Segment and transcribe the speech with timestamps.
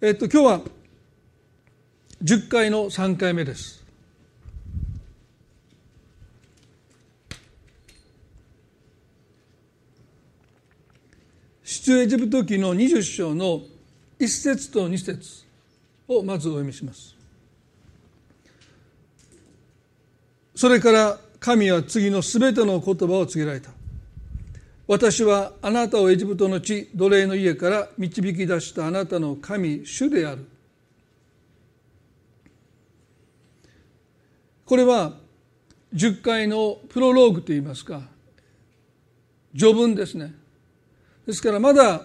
[0.00, 0.60] えっと今日は
[2.22, 3.84] 10回の3回目です。
[11.64, 13.62] 出エジプト記の20章の
[14.20, 15.44] 1節と2節
[16.06, 17.16] をまずお読みします。
[20.54, 23.77] それから神は次のすべての言葉を告げられた。
[24.88, 30.46] 私はあなたをエジプトの地奴隷の家から導き出したあなたの神主である。
[34.64, 35.12] これは
[35.94, 38.00] 10回のプロローグといいますか
[39.54, 40.34] 序文ですね。
[41.26, 42.04] ですからまだ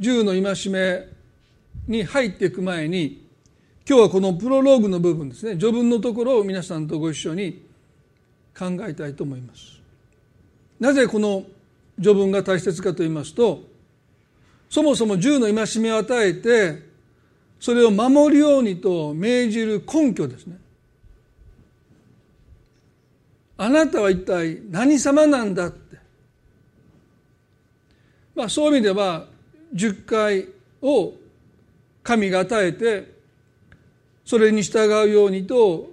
[0.00, 1.06] 10の戒め
[1.86, 3.28] に入っていく前に
[3.88, 5.52] 今日はこのプロローグの部分ですね。
[5.52, 7.64] 序文のところを皆さんとご一緒に
[8.58, 9.83] 考えたいと思います。
[10.84, 11.44] なぜこの
[11.96, 13.62] 序文が大切かと言いますと
[14.68, 16.82] そもそも10の戒めを与えて
[17.58, 20.58] それを守るようにと命じる根拠ですね。
[23.56, 25.96] あなたは一体何様なんだって。
[28.34, 29.26] まあそういう意味では
[29.74, 30.48] 10回
[30.82, 31.14] を
[32.02, 33.10] 神が与えて
[34.26, 35.88] それに従うようにと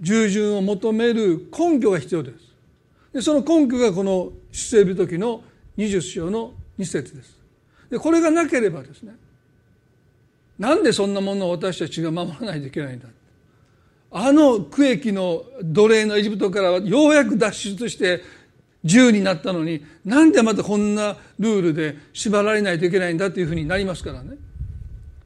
[0.00, 2.49] 従順を求める根拠が必要です。
[3.12, 5.42] でその根拠がこの出世日時の
[5.76, 7.38] 20章の2節です。
[7.90, 9.14] でこれがなければですね
[10.58, 13.08] なんでそんなものを私たちが守らないといけないんだ。
[14.12, 18.22] あの区域の奴隷のエジプトからはようやく脱出して
[18.82, 24.36] 自由になったのになんでまたこんなルールで縛られないといけないんだというふうになりますからね。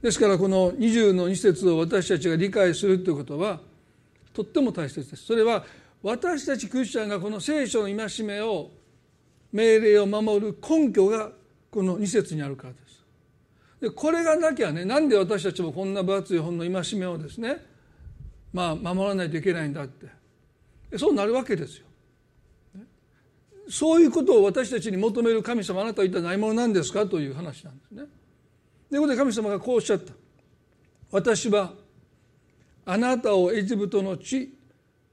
[0.02, 3.60] ですからこの20の2節を私たちが理解するということは
[4.34, 5.24] とっても大切です。
[5.24, 5.64] それは
[6.04, 8.70] 私たちクリスチャンがこの聖書の戒めを
[9.50, 11.32] 命令を守る根拠が
[11.70, 13.02] この2節にあるからです。
[13.80, 17.56] でこれがなきゃねなんで私たちもこんな分厚い本の戒めをですね
[18.52, 20.06] まあ守らないといけないんだって。
[20.98, 21.86] そうなるわけですよ。
[23.70, 28.02] そういうことを私たちに求める神様あなたは一体何者なんですかという話なんですね。
[28.90, 30.12] ということで神様がこうおっしゃった。
[31.10, 31.72] 私は
[32.84, 34.53] あなたをエジプトの地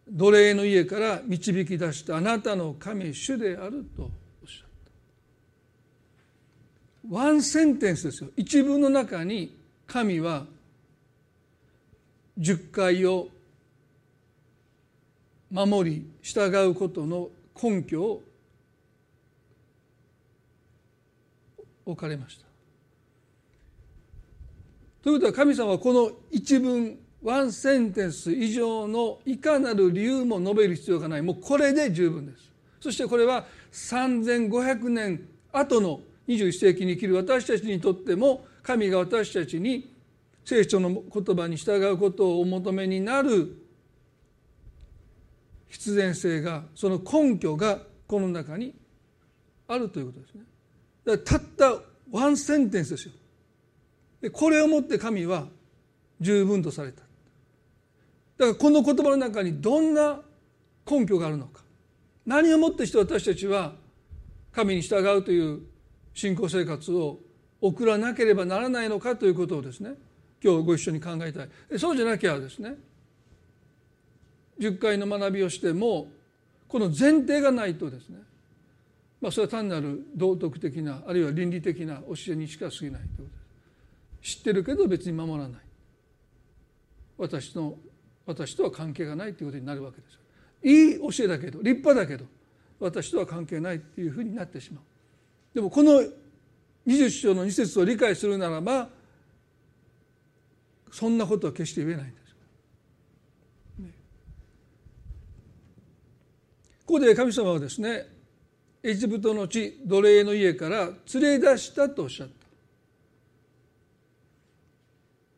[0.10, 4.10] 奴隷の家から導き出したあなたの神主であるとおっ
[4.48, 4.70] しゃっ
[7.10, 7.16] た。
[7.16, 8.30] ワンセンテンスですよ。
[8.36, 9.58] 一文の中に
[9.88, 10.46] 神は
[12.38, 13.30] 十回を
[15.52, 17.30] 守り従うことの
[17.62, 18.24] 根拠を
[21.86, 22.46] 置かれました。
[25.04, 39.94] ということは神様はこの一文ワンセンテンス以上のいかなる理由も述べる必要がないもうこれで十分ですそしてこれは3500年後の21世紀に生きる私たちにとっても神が私たちに
[40.46, 43.56] 聖書の言葉に従うことをお求めになる
[45.68, 48.74] 必然性がその根拠がこの中に
[49.68, 51.18] あるということですね。
[51.20, 51.82] たった
[52.12, 53.14] ワンセンテンスですよ。
[54.22, 55.48] でこれをもって神は
[56.20, 57.04] 十分とされた。
[58.42, 60.20] だからこの言葉の中にどんな
[60.90, 61.62] 根拠があるのか。
[62.26, 63.76] 何をもってして私たちは
[64.52, 65.60] 神に従うという
[66.16, 67.20] 信仰生活を
[67.62, 69.92] 送らなければならないのかということをですね
[70.44, 71.50] 今日ご一緒に考えたい。
[71.78, 72.78] そうじゃなきゃですね。
[74.60, 76.08] 10回の学びをしても
[76.68, 78.18] この前提がないとですね。
[79.22, 83.36] まあそれは単なる道徳的なあるいは倫理的な教えにしか過ぎないというこ
[84.18, 84.38] とです。
[84.38, 85.62] 知ってるけど別に守らない。
[87.20, 87.78] 私の
[88.26, 90.20] 私とは関係がないということになるわけです
[90.64, 92.26] いい教えだけど立派だけど
[92.80, 94.84] 私とは関係ないっていうふうになってしまう
[95.54, 96.02] でもこの
[96.88, 98.90] 20章の2節を理解するならば
[100.92, 102.22] そんなことは決して言えないんです。
[106.86, 108.06] ここで神様はですね
[108.84, 112.34] エジプトの地奴隷の家から連れ出したとおっしゃった。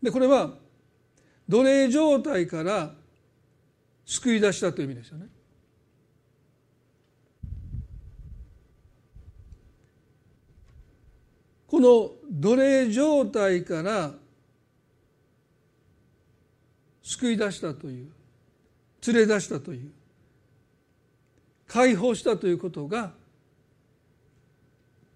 [0.01, 0.55] でこれは
[1.53, 2.95] 奴隷状態から
[4.07, 5.27] 救い出したという意味ですよね。
[11.67, 14.13] この奴隷状態から
[17.03, 18.11] 救い出したという
[19.05, 19.91] 連れ出したという
[21.67, 23.13] 解放したということが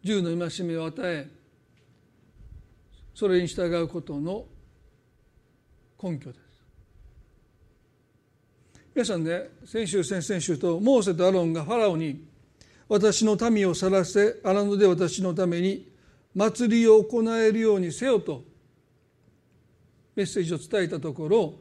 [0.04, 1.28] 銃の戒めを与え
[3.16, 4.46] それに従うことの
[6.02, 6.48] 根拠です。
[8.98, 12.26] 皆さんね先週先々週とモーセとアロンがファラオに
[12.90, 15.88] 私の民を去らせ荒野で私のために
[16.34, 18.44] 祭りを行えるようにせよと
[20.16, 21.54] メッセージを伝えたところ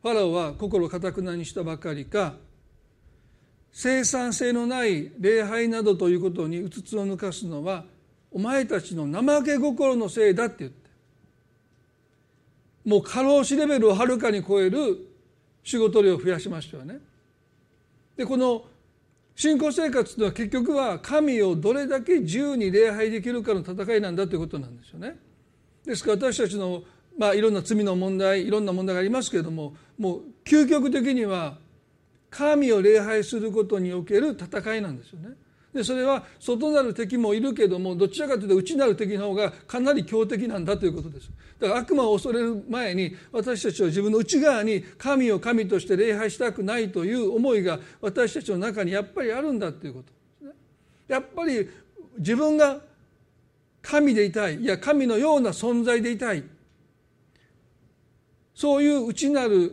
[0.00, 2.36] ファラオは心かたくなにしたばかりか
[3.70, 7.84] 生産性のない礼拝などということにうつつを抜かすのは
[8.30, 10.83] お前たちの怠け心のせいだって言って
[12.84, 15.08] もう過労死レベルをはるかに超える
[15.62, 16.98] 仕事量を増やしましたよね。
[18.16, 18.64] でこの
[19.36, 25.16] 信仰生活というのは結局は神をどれだけ自由に礼拝できるかの戦いなんだということなんですよね。
[25.84, 26.82] ですから私たちの
[27.18, 31.58] まあいろんな罪の問題いろんな問題がありますけれどももう究極的には
[32.30, 35.30] 神を礼拝することにおける戦いなんですよね。
[35.74, 41.28] でそれは外なる敵もいるけどもどちらかというと内なる敵の方がかなり強敵なんだということです。
[41.58, 50.52] だから悪魔を恐れる前に私たちは自分の内側に神を神として礼拝したくないという思いが私たちの中にやっぱりあるんだということですね。
[51.08, 51.68] やっぱり
[52.18, 52.80] 自分が
[53.82, 56.44] 神でいたいいや神のような存在でいたい
[58.54, 59.72] そういう内なる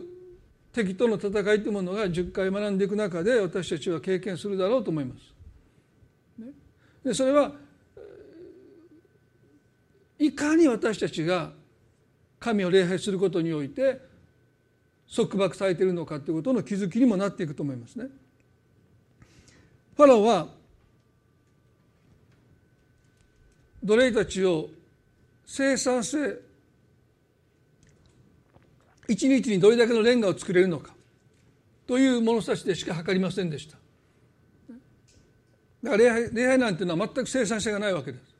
[0.72, 5.31] 敵との戦いというものが10回学んでいく中で私たちは経験するだろうと思います。
[7.04, 7.52] でそれは
[10.18, 11.50] いかに私たちが
[12.38, 14.00] 神を礼拝することにおいて
[15.14, 18.06] 束縛されているのかということの気づきにもなっていくと思いますね。
[19.96, 20.48] ファラオは
[23.82, 24.68] 奴隷たちを
[25.44, 26.38] 生産性
[29.08, 30.94] 一日にどれだけのレンガを作れるのか
[31.86, 33.76] という物差しでしか測りませんでした
[35.82, 38.32] だから礼拝礼拝なんていうのは全く生産性がないわけです。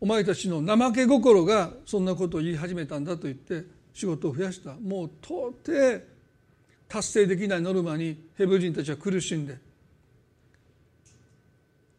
[0.00, 3.64] お前たちの怠け心がそんなことを言い始めたんだと言って
[3.94, 4.74] 仕事を増やした。
[4.74, 6.02] もう到底
[6.88, 9.58] 達成できないノルマにヘブル人たちは苦しんで。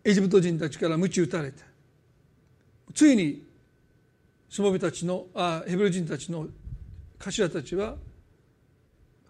[0.04, 1.64] エジプト人たちから鞭打たれて。
[2.94, 3.44] ついに
[4.50, 6.48] しもべたちのあヘブル人たちの
[7.18, 7.96] 頭たちは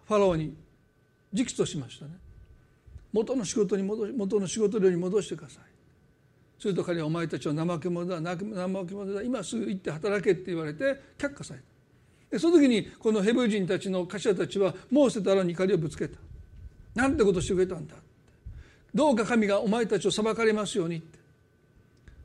[0.06, 0.54] ファラオに
[1.32, 2.12] 直訴しましたね。
[3.16, 5.62] 元の仕事に戻し元の仕事量に戻してください。
[6.60, 8.38] すると彼はお前たちは怠け者だ怠
[8.86, 10.84] け者だ今すぐ行って働けって言われて
[11.16, 11.66] 却下された。
[12.30, 16.18] でその時にこのヘブル人たちの頭たちはモーセとアラに怒りをぶつけた。
[16.94, 17.94] なんてことしてくれたんだ
[18.94, 21.18] どうか神がお前たちを裁かれますようにって。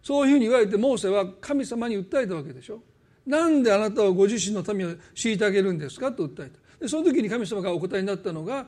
[0.03, 2.81] そういうふうに言われてモーセは神様に訴えたわけでしょ。
[3.25, 6.59] なんであなたはご自身の民を虐げるんですかと訴えた。
[6.79, 8.65] でその時に神様がお答えになったのが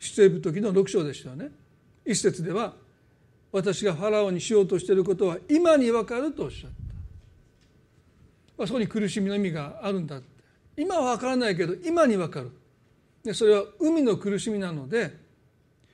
[0.00, 1.50] 出エプト記の6章でしたよね。
[2.04, 2.74] 一節では
[3.52, 6.76] 私がファラオにしようとしていることは今にわかるとおっしゃった、
[8.56, 10.26] まあ、そこに苦しみの意味があるんだって。
[10.76, 12.50] 今はわからないけど今にわかる。
[13.22, 15.14] でそれは海の苦しみなので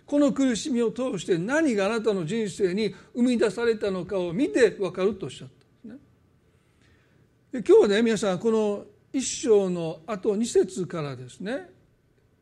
[0.04, 7.62] この苦しみを通して何があなたの人生に生み出されたのかを見てわかるとおっしゃったんですね。
[7.62, 11.70] で今日はね皆さんこの一章のあと2節からですね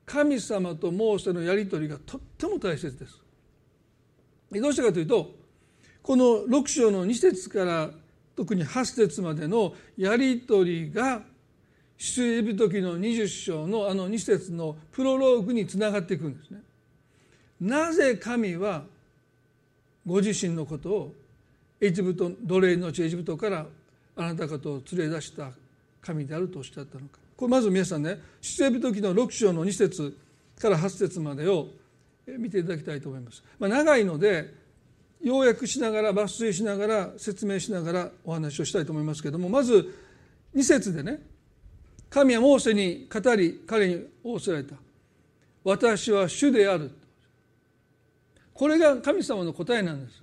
[0.06, 3.20] 神様とモーセのやり取りがとっても大切です。
[4.52, 5.34] どうしてかというと
[6.02, 7.90] この6章の2節から
[8.36, 11.22] 特に8節までのやり取りが
[11.96, 16.60] 出エジプト記の20章のあの2節のプロローグにつながっていくんですね。
[17.60, 18.84] なぜ神は
[20.06, 21.14] ご自身のことを
[21.80, 23.66] エジプト奴隷のうちエジプトから
[24.16, 25.52] あなた方を連れ出した
[26.00, 30.16] 神であるとおっしゃったのかこれまず皆さんね出エジプト記の6章の2節
[30.60, 31.68] から8節までを
[32.26, 33.42] 見ていただきたいと思います。
[33.58, 34.54] まあ、長いので
[35.20, 39.94] 要約しながら抜粋しながら説明しながらお話をしたいと思いますけれどもまず
[40.54, 41.20] 2節でね
[42.10, 44.76] 神はモーセに語り彼に仰せられた
[45.64, 46.90] 「私は主である」
[48.52, 50.22] これが神様の答えなんです。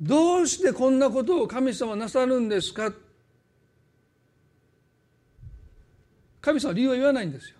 [0.00, 2.92] どうしてこんなことを神様なさるんですか？
[6.52, 7.56] 神様は理由は言わないんですよ。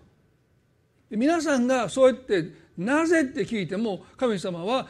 [1.09, 4.87] 皆さんがそうやってなぜって聞いても神様は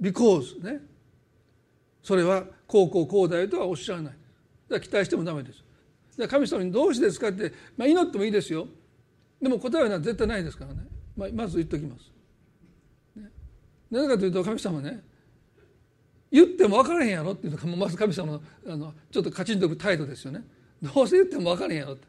[0.00, 0.80] because ね。
[2.02, 4.12] それはこうこうこうだよとはおっしゃらない。
[4.12, 4.18] だか
[4.68, 5.64] ら期待してもダメです。
[6.16, 8.68] だから神様にどうしてですかって、まあ、祈ってもいいですよ。
[9.40, 10.80] でも答えは絶対ないですからね。
[11.16, 12.12] まあ、まず言っておきます。
[13.16, 13.30] ね、
[13.90, 15.02] なぜかというと神様ね
[16.30, 20.42] 言っても分からへんやろっていうのがまず神様のあのちょっとカチンとく態度ですよね。
[20.82, 22.06] どうせ言っても分からへんやろって。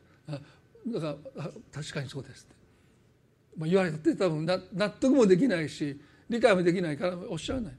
[0.93, 2.55] だから確かにそうですって、
[3.57, 7.73] まあ、言われたって多分納得もできないし理解もできないからおっしゃらない。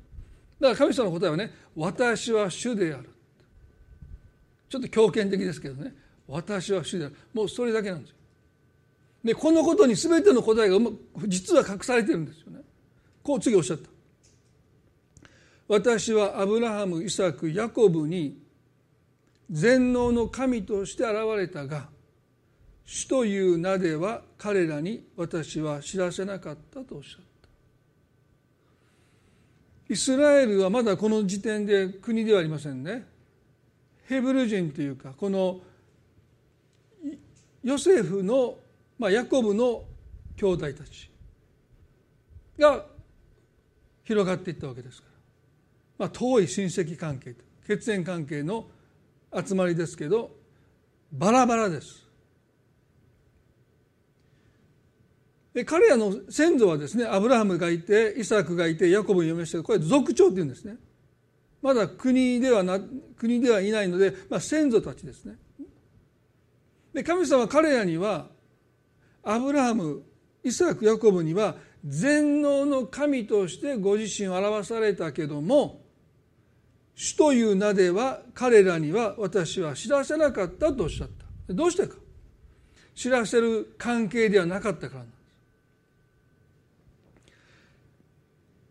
[0.61, 3.09] だから神様の答えはね「私は主である」
[4.69, 5.95] ちょっと強権的ですけどね
[6.27, 8.17] 「私は主である」もうそれだけなんですよ。
[9.25, 10.79] でこのことに全ての答えが
[11.27, 12.61] 実は隠されてるんですよね。
[13.23, 13.91] こう次おっしゃった。
[15.69, 18.41] 私はアブラハムイサクヤコブに
[19.51, 21.89] 全能の神として現れたが
[22.91, 27.49] 主という名では彼らに私は知らせなかったとおっしゃった。
[29.93, 33.07] イスラエルはまだこの時点で国ではありませんね。
[34.07, 35.61] ヘブル人というかこの
[37.63, 38.57] ヨセフの、
[38.99, 39.85] まあ、ヤコブの
[40.37, 41.11] 兄弟たち
[42.59, 42.87] が
[44.03, 45.15] 広がっていったわけですから、
[45.99, 47.35] まあ、遠い親戚関係
[47.67, 48.67] 血縁関係の
[49.47, 50.31] 集まりですけど
[51.13, 52.08] バラバラです。
[55.59, 60.77] で彼らの先祖はですねアブラハムがいてイサクがいてヤコブに読みしたこれ族長っていうんですね。
[61.61, 62.79] まだ国ではな
[63.17, 65.35] 国ではいないので、まあ、先祖たちですね。
[66.95, 68.29] で神様は彼らには
[69.25, 70.05] アブラハム
[70.45, 75.81] イサクヤコブには全能の神としてご自身を表されたけども
[76.95, 81.09] 主という名では彼らには私は知らせなかったとおっしゃっ
[81.49, 81.53] た。
[81.53, 81.97] どうしてか。
[82.95, 85.19] 知らせる関係ではなかったからなんです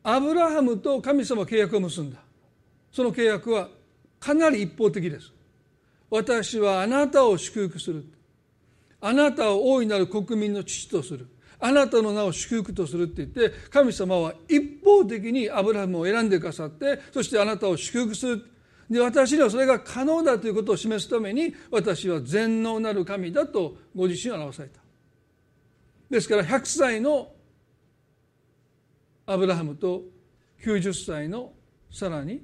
[0.09, 2.19] アブラハムと神様契約を結んだ。
[2.93, 3.67] その契約は
[4.21, 5.33] かなり一方的です。
[6.09, 8.05] 私はあなたを祝福する。
[9.01, 11.27] あなたを大いなる国民の父とする。
[11.59, 18.45] あなたの名を祝福とするって言って神様は一方的にアブラハムを選んでくださってそしてあなたを祝福する。
[18.89, 24.79] で私にはそれが可能だということを示すために私は全能なる神だとご自身を表された。
[26.09, 27.33] ですから100歳の
[29.27, 30.03] アブラハムと
[30.63, 31.51] 90歳の
[31.91, 32.41] さらに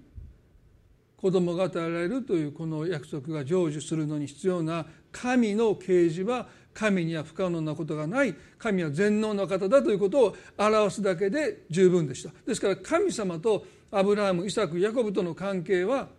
[1.15, 12.31] 子供が与えられるというこの約束が成就するのに必要な神の啓示は神には不可能なことがない神は全能な方だということを表すだけで十分でした。
[12.45, 16.09] ですから神様とアブラハムイサクヤコブとの関係は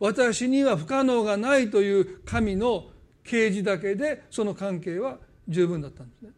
[0.00, 2.86] 私には不可能がないという神の
[3.22, 6.30] 啓示だけでその関係は十分だったんですね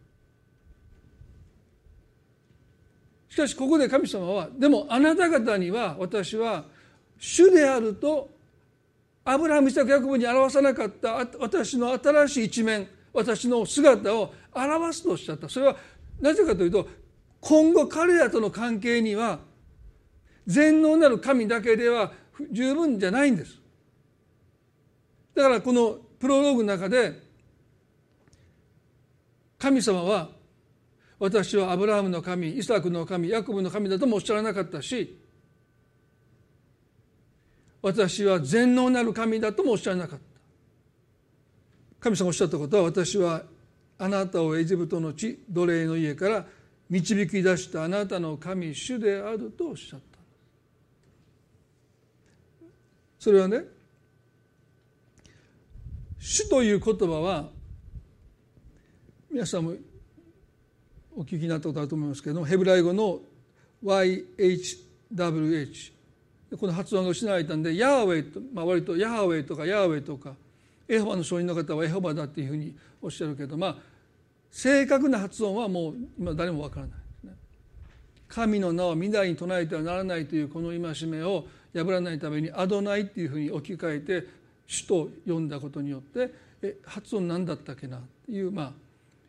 [3.27, 6.64] しかしここで神様はでもあなた方には私は
[7.18, 8.30] 主であると
[9.24, 11.14] アブラハム・イサク・ヤコブに表さなかった。
[11.38, 12.88] 私の新しい一面。
[13.12, 15.76] 私の姿を表すとおっしゃったそれは
[16.20, 16.88] なぜかというと
[17.40, 19.40] 今後彼らとの関係には
[20.46, 22.12] 全能なる神だけでは
[22.50, 23.58] 十分じゃないんです。
[25.34, 27.20] だからこのプロローグの中で
[29.58, 30.30] 神様は
[31.18, 35.18] 私はアブラハムの神イサクの神ヤコブの神だともおっしゃらなかったし
[37.82, 40.24] 私は全能なる神だともおっしゃらなかった。
[42.00, 43.42] 神様おっしゃったことは私は
[43.98, 46.46] あなたをエジプトの地奴隷の家から
[46.88, 50.18] 導き出したあなたの神主であるとおっしゃった。
[53.18, 53.64] それはね
[56.18, 57.48] 主という言葉は
[59.30, 59.74] 皆さんも
[61.18, 63.18] お聞きになったことあると思いますけれどもヘブライ語の
[63.84, 65.92] YHWH
[66.56, 70.36] この発音が失われたんでヤーウェイと、まあ、割とヤハウェイとかヤーウェイとか
[70.88, 72.72] エホバの証人の方はエホバだっていうふうに
[73.02, 73.76] おっしゃるけどまあ
[74.52, 77.34] 正確な発音はもう今誰もわからないね。
[78.28, 84.28] 神の名を未来に唱えてはならないというこの戒めを破らないためにアドナイっていうふうに置き換えて
[84.68, 86.32] 主と呼んだことによって
[86.62, 88.72] え発音何だったっけなっていうまあ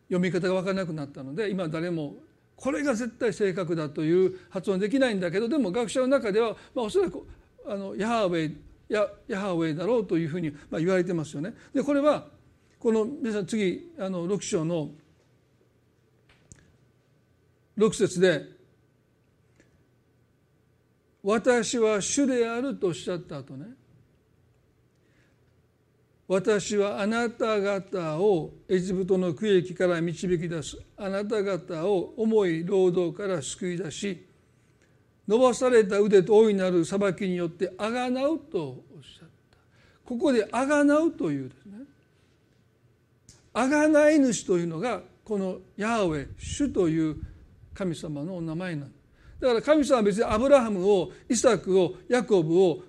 [0.10, 2.16] 読み方が分からなくなったので今誰も
[2.56, 7.26] これが絶対正確だという発音できないんだけどでも学者の中では、まあ、おそらく
[7.66, 8.58] あのヤハウェイ
[8.90, 11.54] ヤヤハウェイだろうというふうに、まあ、言われてますよね。
[11.74, 12.28] でこれは
[12.80, 14.90] この皆さん次あの6章の
[17.78, 18.46] 6節で
[21.24, 23.68] 「私は主である」とおっしゃった後ね
[26.30, 30.78] 私はあなた方をエジプトの区域から導き出す。
[30.96, 34.28] あなた方を重い労働から救い出し
[35.28, 39.58] 伸ばされた腕と大いなる裁きによってあがなうとおっしゃった。
[40.06, 41.80] ここであがなうというですね。
[43.52, 47.18] あがない主というのがこのヤーウェ主という
[47.74, 48.92] 神様のお名前なん
[49.40, 52.84] だから神様は別にアブラハムをイサクをヤコブを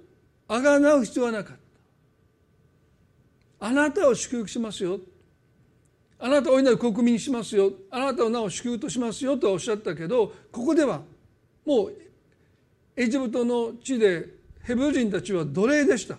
[0.46, 1.59] あがなう必要はなかった。
[3.60, 4.98] あなたを祝福しますよ。
[6.18, 7.72] あなたを大いなる国民にしますよ。
[7.90, 11.02] あなたの名を祝福としますよとおっしゃったけどここでは
[11.64, 11.94] もう
[12.96, 14.26] エジプトの地で
[14.62, 16.16] ヘブル人たちは奴隷でした。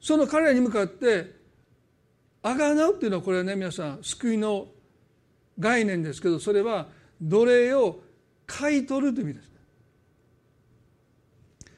[0.00, 1.34] その彼らに向かって
[2.42, 4.66] あがなうっていうのはこれはね皆さん救いの
[5.58, 6.88] 概念ですけどそれは
[7.22, 8.00] 奴隷を
[8.46, 9.53] 買い取るという意味です。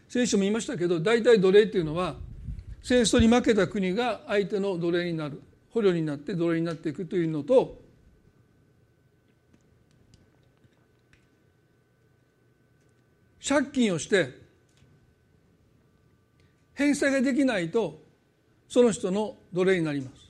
[0.09, 2.17] 聖書も言いましたけど大体奴隷っていうのは
[2.83, 7.81] 戦争に負けた国が相手の奴隷になる捕虜になって奴隷になっていくというのと
[13.47, 14.47] 借金をして
[16.75, 18.01] 返済ができないと
[18.69, 20.27] その人の奴隷になります。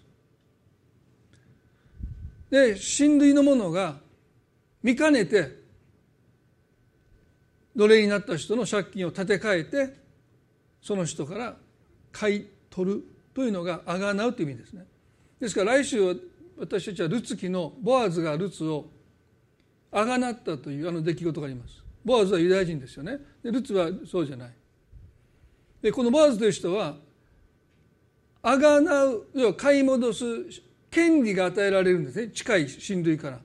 [2.51, 3.97] で親類の者が
[4.83, 5.66] 見かねて
[7.77, 9.95] 奴隷になった人の借金を立て替えて
[10.81, 11.57] その人から
[12.11, 13.05] 買い取る
[13.35, 14.87] というのがあがなうという意味ですね。
[15.39, 16.01] ですから来週
[16.59, 18.87] 私たちはルツ記のボアズがルツを
[19.93, 21.83] あがなったというあの出来事があります。
[22.05, 23.19] ボアズはユダヤ人ですよね。
[23.43, 24.53] でルツはそうじゃない。
[25.83, 26.97] でこのボアズという人は
[28.43, 30.25] あがなう要は買い戻す
[30.91, 33.41] 権利が与えられるんですね近い親類から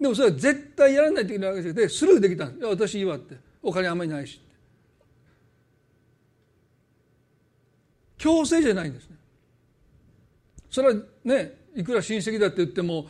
[0.00, 4.40] でもそれは絶対やらないといけないわけでスルーできたんです私いいわってお金あんまりないし。
[8.18, 9.16] 強制じゃないんですね。
[10.70, 13.06] それはねいくら親戚だって言っても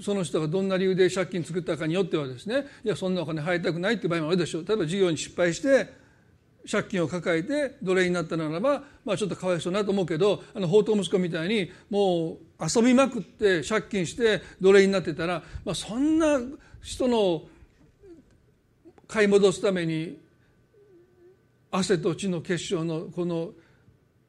[0.00, 4.64] その人がどんな理由で借金作ったかによってはですねいやそんなお金払いたくないって場合もあるでしょう。
[4.66, 5.92] 例えば事業に失敗して
[6.70, 16.40] 借金を抱えて奴隷になったならば、まあ、ちょっとかわいそうなと思うけどあの宝刀息子みたいにもう遊びまくって借金して奴隷になってたら、まあ、そんな
[16.80, 17.42] 人の
[19.14, 20.18] 買い戻すために
[21.70, 23.50] 汗と血の結晶のこの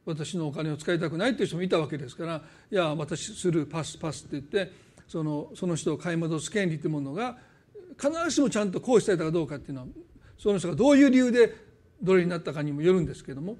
[0.05, 4.71] 私のお金を使いたくないという人もいたわけですからいや私するパスパスって言って
[5.07, 7.35] そのその人を買い戻す権利というものが
[7.99, 9.87] 必ずしもちゃんと行使されたかどうかっていうのは
[10.37, 11.55] その人がどういう理由で
[11.99, 13.57] どれになったかにもよるんですけども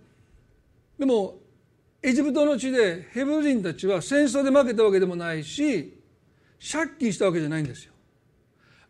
[0.99, 1.39] でも
[2.03, 5.99] エジプトの地でヘブル人たちは戦争で負けたわけでもないし
[6.71, 7.94] 借金したわけじゃないんですよ。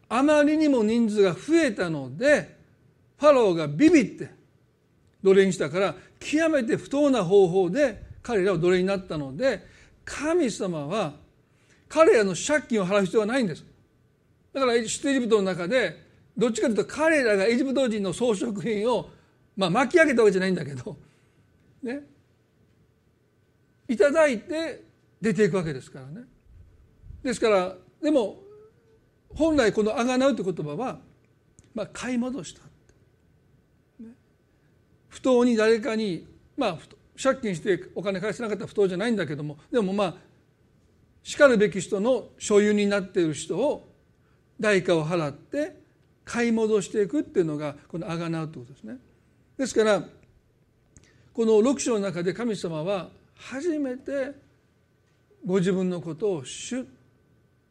[0.09, 2.55] あまりにも人数が増えたので
[3.17, 4.29] ファローがビビって
[5.24, 9.65] 奴隷にしたから極めて不当な方法で彼らを奴隷になったので
[10.03, 11.13] 神様は
[11.87, 13.63] 彼らの借金を払う必要はないんです。
[14.53, 16.01] だからエジプトの中で
[16.37, 19.09] どっちかというと彼らがエジプト人の装飾品を
[19.57, 20.98] まあ巻き上げたわけじゃないんだけど
[21.83, 22.01] ね
[23.87, 24.83] いただいて
[25.22, 26.22] 出ていくわけですからね
[27.24, 28.37] ですからでも
[29.35, 31.00] 本来この「あがなう」という言葉は、
[31.74, 32.61] まあ、買い戻した、
[34.00, 34.11] ね、
[35.09, 36.25] 不当に誰かに
[36.57, 36.77] まあ
[37.21, 40.15] 借金してお金返せなかったら不当じゃないんだけどもでもまあ
[41.24, 43.89] しかるべき人の所有になっている人を
[44.59, 45.75] 代価を払って
[46.24, 48.98] 買い戻していくっていうのがこの「あがなう」ということですね。
[49.57, 50.07] ですから
[51.33, 54.31] この6章の中で神様は初めて
[55.45, 56.85] ご自分のことを主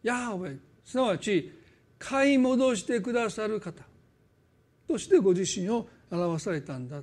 [0.02, 0.73] ヤーウェイ。
[0.84, 1.52] すなわち
[1.98, 3.82] 買い戻してくださる方
[4.86, 7.02] としてご自身を表されたんだ。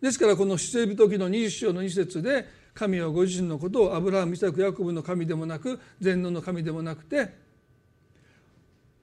[0.00, 7.32] ですからこの出エビ時の20章の2節で神はご自身のことをアブラハムイサクヤコブの神でもなく全能の神でもなくて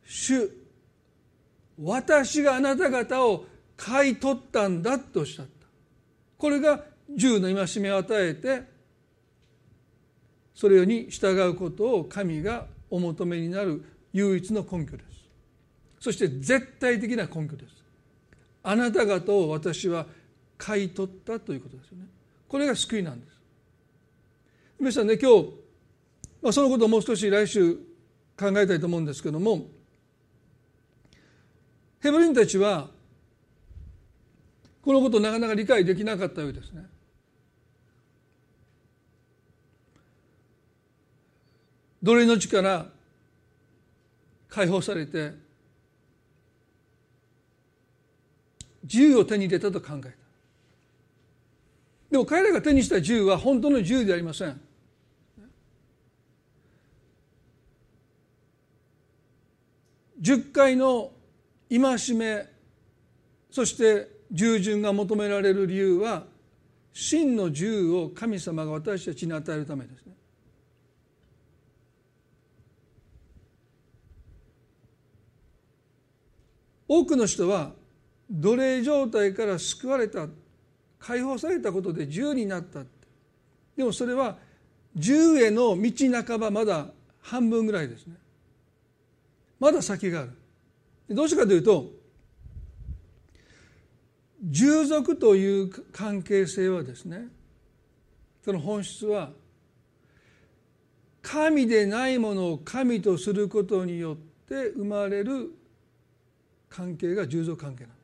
[0.06, 0.52] 主
[1.82, 3.46] 私があなた方を
[3.78, 5.52] 買い取ったんだとおっしゃった。
[6.38, 6.84] これが
[7.16, 8.64] 銃の戒めを与えて
[10.54, 15.22] それに従うことを神がお求めになる唯一の根拠です。
[16.00, 17.76] そして絶対的な根拠です。
[18.62, 20.06] あなた方を私は
[20.58, 22.06] 買い取ったということですよね。
[22.48, 23.32] これが救いなんです。
[24.80, 25.50] 皆さんね今日、
[26.42, 27.76] まあ、そのことをもう少し来週
[28.38, 29.68] 考えたいと思うんですけども
[32.00, 32.90] ヘブリンたちは
[34.82, 36.86] このことをなかなか理解できなかったようですね。
[42.02, 42.88] 奴隷の地から
[44.50, 45.34] 解放されて
[48.84, 50.10] 銃を手に入れたと考えた
[52.12, 54.60] でも彼らが手にした銃は本当の銃ではありません
[60.22, 61.12] 10回の
[61.70, 62.46] 戒め
[63.50, 66.26] そして従順が求められる理由は
[66.94, 70.14] 真の銃を神様が私たちに与えるためですね。
[76.94, 77.72] 多くの人は
[78.30, 80.28] 奴隷状態から救われた
[81.00, 82.82] 解放されたことで銃になった
[83.78, 84.36] でもそれは
[84.94, 86.88] 銃への道半ばまだ
[87.22, 88.16] 半分ぐらいですね。
[89.58, 90.32] まだ先がある。
[91.16, 91.86] どうしてかというと
[94.44, 97.28] 従属という関係性はですね
[98.44, 99.30] その本質は
[101.22, 104.16] 神でないものを神とすることによっ
[104.50, 105.52] て生まれる
[106.72, 107.96] 関係が従属関係なんで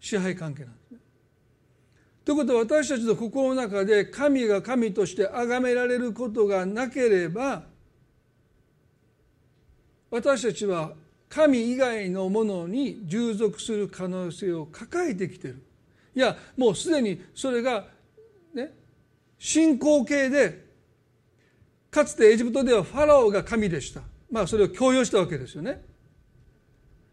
[0.00, 0.08] す。
[0.08, 0.98] 支配関係なんですね。
[2.24, 7.64] ということは私たちの心の中で神が神として崇められることがなければ
[10.08, 10.92] 私たちは
[11.28, 15.62] 神以外のものに従属する可能性を抱えてきてる。
[16.14, 17.86] いやもうすでにそれが
[18.54, 18.72] ね
[19.38, 20.66] 信仰形で
[21.90, 24.02] かつてエジプトではファラオが神でした。
[24.30, 25.82] まあそれを強要したわけですよね。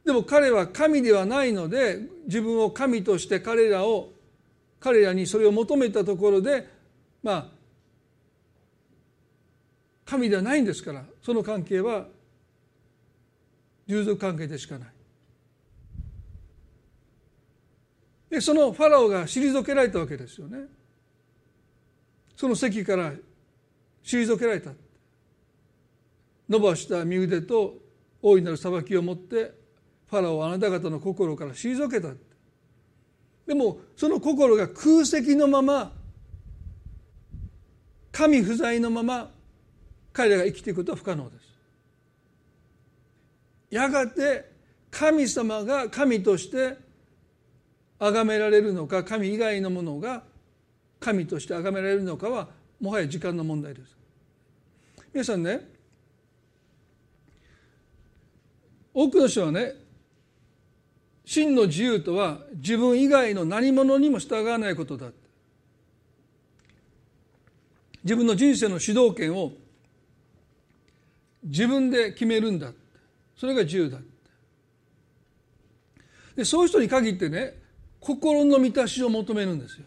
[0.09, 4.11] でも彼は神ではないので自分を神として彼らを
[4.79, 6.67] 彼らにそれを求めたところで
[7.21, 7.45] まあ
[10.05, 12.07] 神ではないんですからその関係は
[13.87, 14.89] 従属関係でしかない。
[18.31, 20.57] でそのファラオが退けられたわけですよね。
[22.35, 23.13] その席から
[24.03, 24.71] 退けられた。
[26.49, 27.75] 伸ばした身腕と
[28.23, 29.58] 大いなる裁きを持って
[30.09, 32.09] ファラオはあなた方の心から退けた。
[33.45, 35.91] でもその心が空席のまま
[38.11, 39.31] 神不在のまま
[40.11, 41.49] 彼らが生きていくことは不可能です。
[43.69, 44.51] やがて
[44.89, 46.77] 神様が神として
[47.99, 50.23] 崇められるのか神以外のものが
[50.99, 52.49] 神として崇められるのかは
[52.81, 53.95] もはや時間の問題です。
[55.13, 55.69] 皆さんね
[58.93, 59.88] 多くの人はね
[61.29, 65.11] 真の自由とは自分以外の何者にも従わないことだ。
[68.03, 69.51] 自分の人生の主導権を
[71.43, 72.71] 自分で決めるんだ。
[73.37, 73.99] それが自由だ。
[76.35, 77.61] でそういう人に限ってね
[77.99, 79.85] 心の満たしを求めるんですよ。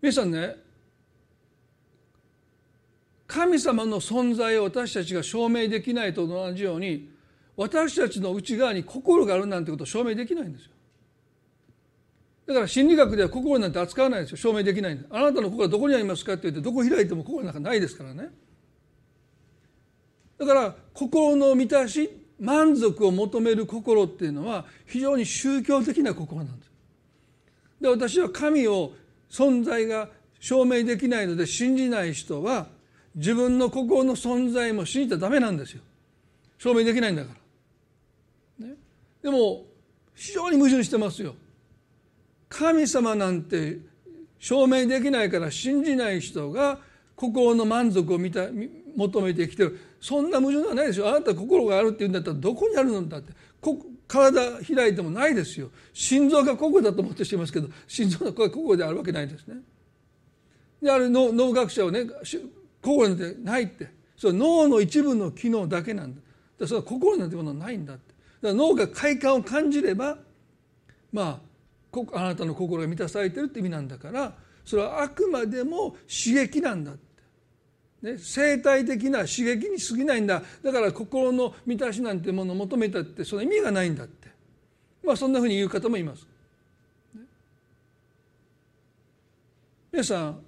[0.00, 0.56] 皆さんね
[3.28, 7.11] 神様の存在を私たちが証明できないと同じように
[7.62, 10.70] 私たちの内側に心があるなんてことを証明できないんですよ。
[12.46, 14.36] だから心理学では心なんて扱わないですよ。
[14.36, 15.08] 証明できないんです。
[15.10, 18.30] あなたの心はどこにありますかって言ってどこ開いても心なんかないですからね。
[20.38, 26.70] だから心の満たし満足を求める心っていうのは非常に宗教的な心なんです
[27.80, 28.92] で私は神を
[29.30, 30.08] 存在が
[30.40, 32.66] 証明できないので信じない人は
[33.14, 35.82] 自分の心の存在も信じたらダメなんですよ。
[36.58, 37.36] 証明できないんだから、
[39.22, 39.64] でも
[40.14, 41.34] 非常に矛盾してますよ。
[42.48, 43.78] 神様なんて
[44.38, 46.78] 証明できないから信じない人が
[47.14, 48.48] 心の満足を見た
[48.96, 49.78] 求めてきてる。
[50.00, 53.32] そんな矛盾はないでしょあなた心があるって言うんだったらどこにあるのだって。
[54.08, 54.42] 体
[54.74, 55.70] 開いてもないですよ。
[55.94, 59.56] 心臓がここだと思ってしてますけど心臓がここであるわけないですね。
[60.82, 62.06] である脳学者はね
[62.82, 63.88] 心なんてないって。
[64.16, 66.20] それ脳の一部の機能だけなんだ。
[66.58, 68.14] だそれは心なんてものはないんだって。
[68.48, 70.18] ら脳が快感を感じれば
[71.12, 71.40] ま
[71.92, 76.92] ああなたの心が満たされてるって意味なんだからそれはあくまでも刺激なんだ
[78.02, 80.42] ね、生態的な刺激に過ぎないんだ。
[80.62, 84.28] だから心の満たしなんてものを求めたってその意味がないんだって。
[85.04, 86.26] まあそんなふうに言う方もいます。
[87.14, 87.20] ね、
[89.92, 90.42] 皆さん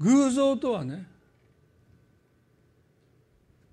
[0.00, 1.06] 偶像とはね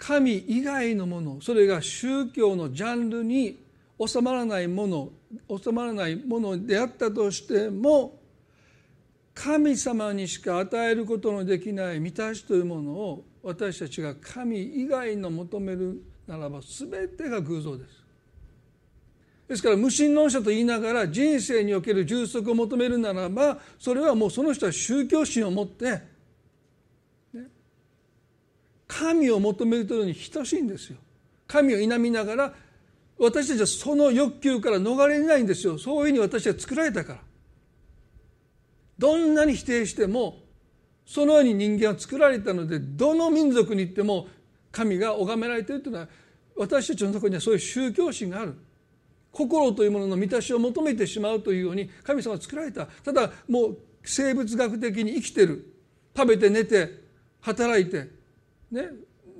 [0.05, 3.57] 神以外のものそれが宗教のジャンルに
[4.05, 5.09] 収まらないもの
[5.47, 8.19] 収まらないものであったとしても
[9.33, 18.03] 神様にしか与えることのできない満たしというものを私たちが神以外の求めるならば全てが偶像です。
[19.47, 26.01] ですから無神論者と言いながら人生における充足を求めるならばそれはもうその人は宗教心を持って、
[28.87, 30.97] 神を求めるというのに等しいんですよ。
[31.47, 32.53] 神を否みながら
[33.17, 37.19] 私たちはその欲求から逃れないんですよそういうふうに私は作られたから。
[38.97, 40.39] どんなに否定しても
[41.05, 44.27] そのように人間は作られたのでどの民族に行っても
[44.71, 46.07] 神が拝められているというのは
[46.55, 48.55] 私たちのところにはそういう宗教心がある
[49.31, 55.73] 心というものの満たしを求めてしまうというように神様は作られたただもう生物学的に生きてる
[56.15, 57.01] 食べて寝て
[57.41, 58.09] 働いて
[58.73, 58.89] ね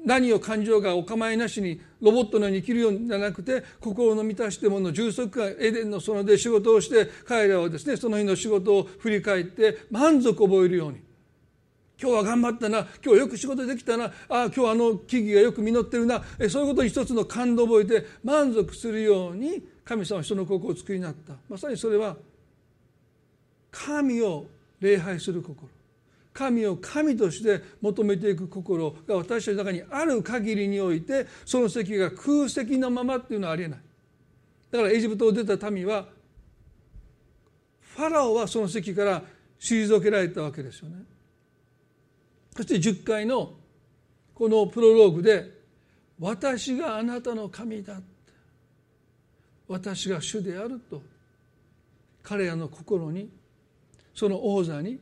[0.06, 11.02] 何を感情がお構いなしにロボットのように生きるようじゃなくて心の満たしてもの充足感エデンの園で仕事をして彼らはですねその日の仕事を振り返って満足を覚えるように。
[12.02, 21.34] 今日は頑張ったな今日よく仕事できたなあ今日あの木々がよく実ってるなえそういうことに一つの感動を覚えて満足するように神様は人の心を作りになった。
[21.48, 22.18] まさにそれは
[23.72, 24.48] 神を
[24.82, 25.70] 礼拝する心。
[26.34, 33.80] 神を神として求めていく心が私たちの中にある限りにおいてその席が空席のままっていうのはありえない。
[34.72, 36.08] だからエジプトを出た民は
[37.80, 39.24] ファラオはその席から
[39.60, 40.96] 退けられたわけですよね。
[42.56, 43.54] そして10回の
[44.34, 45.62] このプロローグで
[46.20, 48.02] 「私があなたの神だ」
[49.68, 51.02] 私が主であると
[52.22, 53.30] 彼らの心に
[54.14, 55.00] その王座に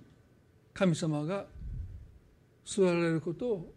[0.82, 1.46] 神様が
[2.66, 3.74] 座られることを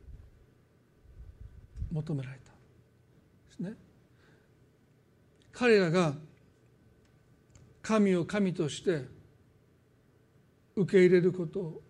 [1.93, 2.45] 求められた。
[2.45, 2.53] で
[3.55, 3.75] すね。
[5.53, 6.15] 彼らが
[7.83, 9.05] 神を神として
[10.77, 11.83] 受け入れることを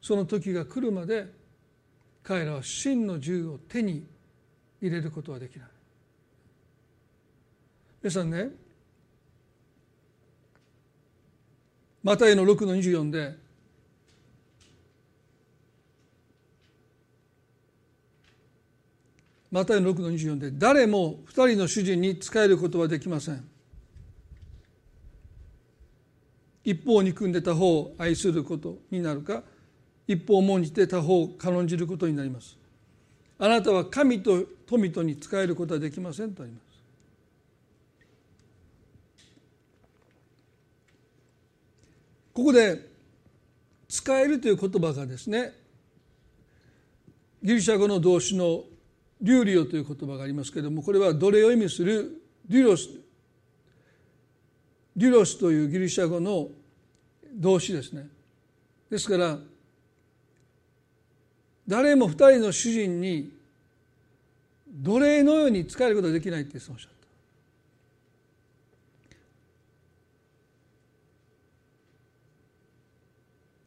[0.00, 1.26] その時が来るまで
[2.22, 4.06] 彼らは真の銃を手に
[4.80, 5.68] 入れることはできない。
[8.02, 8.48] 皆さんね。
[12.02, 13.47] マタイの6の24で
[19.50, 23.48] マタイの6の24で誰も2人の主人に仕えることはできません。
[26.64, 29.42] 一方を憎んで他方を愛することになるか
[30.06, 32.58] 一方を重んじて他方を軽んじることになります。
[33.38, 36.64] あなたは神と富とに仕えることはできませんとあります。
[42.34, 42.86] ここで
[43.88, 45.54] 「使える」という言葉がですね
[47.42, 48.64] ギリシャ語の動詞の
[49.20, 52.88] 「リューリオ」という言葉がありますけれどもこれは奴隷を意味するデュロス。
[54.96, 56.48] デュロスというギリシャ語の
[57.34, 58.08] 動詞ですね。
[58.90, 59.38] ですから
[61.66, 63.30] 誰も二人の主人に
[64.68, 66.92] 奴隷のように仕えることはできないってそうおっしゃっ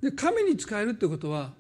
[0.02, 0.10] た。
[0.10, 1.54] で神に仕えるってことは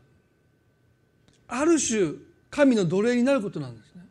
[1.47, 2.13] ある種
[2.51, 4.01] 神の奴隷になることなんですね。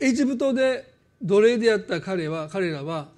[0.00, 3.08] エジプトで奴隷であった彼は彼らは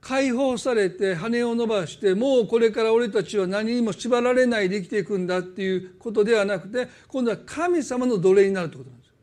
[0.00, 9.14] 解放されて羽を伸ばしてもうこれから俺たちは何にも縛られないで生きていくんだっていうことではなくて今度は神様の奴隷になるってことなんですよ。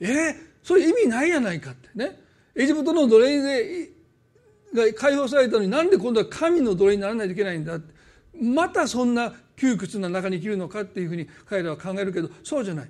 [0.00, 2.18] えー、そういう意味ないやないかってね。
[2.54, 3.90] エジプトの奴隷で
[4.74, 7.80] が解放されたのになんで今度は神の奴隷にならないといけないんだ？
[8.40, 12.88] またそんな窮屈な中に生きるのかっていうふうに彼らは考えるけどそうじゃない。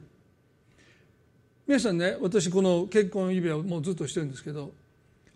[1.67, 4.73] 皆さんね私この結婚指輪をもうずっとしてるんですけど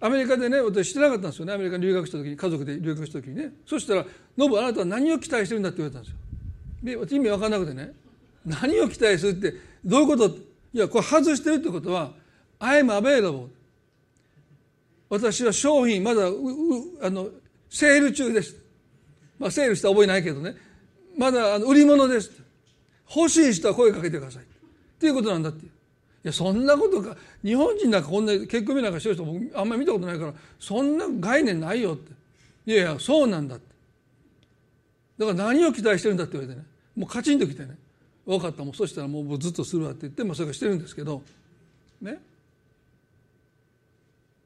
[0.00, 1.52] アメリカでね私してなかったんですよね。
[1.54, 3.52] アメリカに留学した時に家族で留学した時にね。
[3.66, 7.06] そしたら「ノブあなたは何を期待してるんだ」って言われたんですよ。
[7.08, 7.92] で意味分かんなくてね
[8.44, 9.54] 何を期待するって
[9.84, 10.26] どういうこと？
[10.74, 12.12] いやこれ外してるってことは
[12.60, 13.48] 「I'm available」
[15.14, 17.28] 私は商品まだあの
[17.70, 18.56] セール中です、
[19.38, 20.56] まあ、セールした覚えないけどね。
[21.16, 22.32] まだあの売り物です。
[23.14, 24.42] 欲しい人は声かけてください。
[24.42, 24.46] っ
[24.98, 25.68] ていうことなんだってい
[26.24, 27.16] やそんなことか。
[27.44, 29.24] 日本人なんかこんな結婚なんかしてる人
[29.58, 32.12] あんまり見たことないからそんな概念ないよって。
[32.66, 33.66] いやいやそうなんだって。
[35.18, 36.66] だから何を期待してるんだって言われてね。
[36.96, 37.76] もうカチンときてね。
[38.26, 38.64] 分かった。
[38.64, 41.22] もうそしたらもうずっとするわって言って、まあ、それからしてるんですけど。
[42.00, 42.20] ね。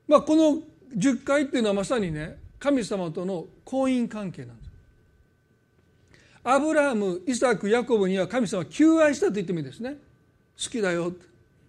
[0.08, 0.62] まあ、この
[0.96, 4.68] 10回っていうのはまさにね神様との婚姻関係なんです。
[6.42, 9.96] アブラハムイサクヤコブには神様求愛したと言ってもいいですね。
[10.62, 11.26] 好きだよって。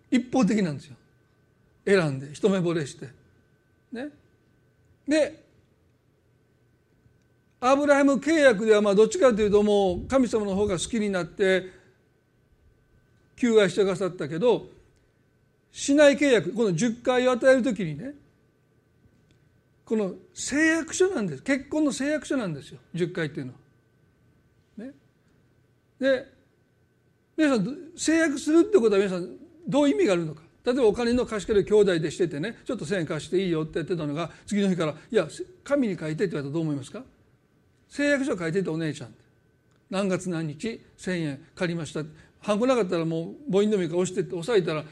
[0.10, 0.96] 一方的なんですよ。
[1.86, 3.10] 選んで一目惚れして。
[3.92, 4.10] ね。
[5.08, 5.44] で
[7.62, 11.66] アブラハム契約ではまあどっちかというともう神様の方が好きになって
[13.36, 14.68] 求愛してくださったけど
[15.72, 18.14] しない契約この10回を与える時にね
[19.90, 21.42] この誓約書なんです。
[21.42, 22.80] 結婚の誓約書なんですよ。
[22.94, 24.86] 10回っていうのは。
[24.86, 24.94] ね、
[26.00, 26.28] で
[27.36, 29.36] 皆さん誓約するってことは皆さん
[29.68, 30.44] どういう意味があるのか。
[30.64, 35.28] 例えばお金の貸し借りを兄弟でしててねちょっと1,000円貸していいよってやってたのが次の日から「いや
[35.64, 37.04] 紙に書いて」って言われたらどう思いますか？
[37.88, 39.16] 誓約書書いててお姉ちゃん
[39.90, 42.04] 何月何日1,000円借りました
[42.42, 44.86] ハンコなかったらもう母音のみか押してって押さえたら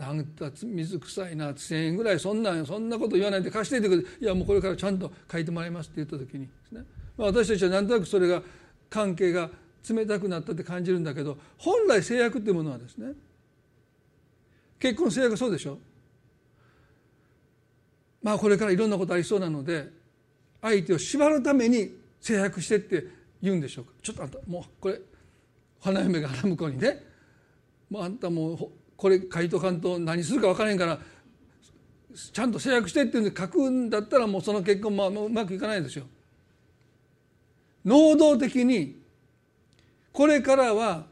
[0.00, 4.02] あんた水臭いな1,000円ぐらいそんなんそんなこと言わないで貸していてくれ。
[4.02, 6.84] いやもうこれからちゃんと書いてもらいますって言った時にね、
[7.16, 8.42] 私たちは何となくそれが
[8.88, 9.50] 関係が
[9.88, 13.12] 冷たくなったって感じるんだけど本来制約っていうものはですね
[14.78, 15.78] 結婚制約そうでしょ？
[18.22, 19.88] まあこれからいろんなことありそうなので
[20.62, 23.06] 相手を縛るために制約してって
[23.42, 23.92] 言うんでしょうか？
[24.02, 25.00] ちょっとあんたもうこれ
[25.80, 27.02] 花嫁が花婿にね
[27.90, 28.58] もうあんたもう
[28.96, 30.98] これ書いとかんと何するか分からへんから
[32.32, 36.06] ちゃんと制約してっていうんで書くんだったらもうその結婚もうまくいかないですよ。
[37.84, 39.00] 能動的に
[40.12, 41.04] これからは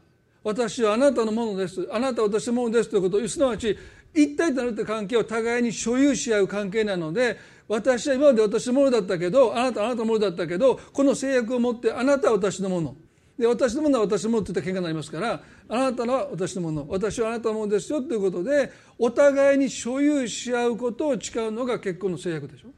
[0.43, 1.87] 私はあなたのものです。
[1.91, 2.89] あなたは私のものです。
[2.89, 3.77] ということをすなわち
[4.13, 12.95] 一体となるという関係を互いに所有し合う関係なので私は今まで私のものだったけどあなたはあなたのものだったけどこの制約を持ってあなたは私のもの。
[13.37, 16.85] で私のものは私のものって言ったら喧嘩になりますからあなたのは私のもの。
[16.87, 22.69] 私はあなたのものですよということでお互いに所有し合うことを誓うのが結婚の制約でしょ。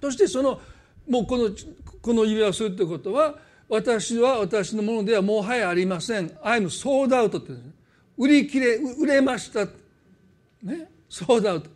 [0.00, 0.60] そしてその
[1.08, 1.50] もうこの
[2.00, 3.36] この指輪をするということは
[3.68, 6.28] 私は私のものではもはやありません。
[6.44, 7.52] I'm sold out って
[8.16, 9.66] 売り切れ売れました。
[10.62, 10.90] ね。
[11.08, 11.70] ソードアウト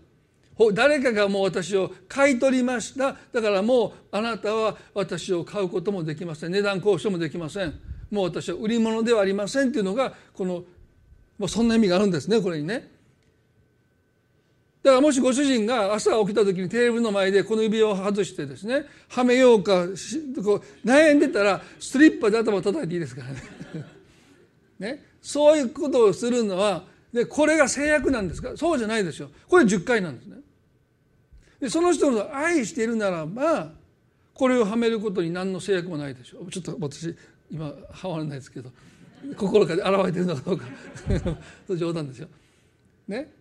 [0.72, 3.16] 誰かがもう私を買い取りました。
[3.32, 6.52] だからもうあなたは私を買うこともできません。
[6.52, 7.74] 値段交渉もできません。
[8.10, 10.64] もう私は売り物ではありませんっていうのがこの
[11.38, 12.90] もうそんな意味があるんですねこれにね。
[14.82, 19.86] だからもしご主人が朝起きた時にテーブルの前でこの指輪を外してですねはめようか
[20.42, 23.42] こう悩んでたらスリッパで頭を叩いていいですからね。
[24.78, 25.04] ね。
[25.20, 28.56] そういうことをするのはでこれが制約なんですか？
[28.56, 29.30] そうじゃないですよ。
[29.48, 30.38] これ10回なんですね。
[31.60, 33.70] でその人の愛しているならば
[34.34, 37.14] これをはめることに何の制約もないでしょうちょっと私
[37.50, 38.70] 今はまらないですけど
[39.36, 40.66] 心から現れてるのかどうか
[41.76, 42.28] 冗談ですよ。
[43.08, 43.32] ね、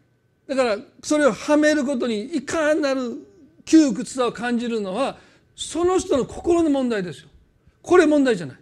[0.47, 3.27] だからそれをはめることにいかなる
[3.65, 5.17] 窮屈さを感じるのは
[5.56, 7.30] その人の心の問題ですよ。
[7.82, 8.58] これ問題じゃない。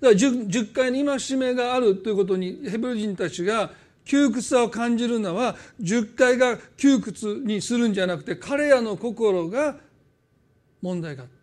[0.00, 3.70] だから 10, 10回の戒めがあるということにヘブル人たちが
[4.06, 9.76] 窮屈さを感じるのは10回が窮屈にするんじゃなくて彼らの心が
[10.80, 11.34] 問題があった。